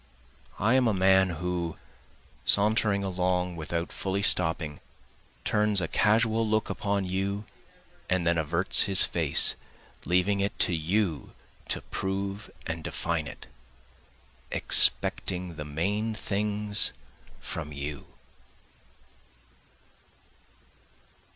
[0.57, 1.77] I am a man who,
[2.43, 4.79] sauntering along without fully stopping,
[5.45, 7.45] turns a casual look upon you
[8.09, 9.53] and then averts his face,
[10.03, 11.33] Leaving it to you
[11.67, 13.45] to prove and define it,
[14.49, 16.93] Expecting the main things
[17.39, 18.07] from you.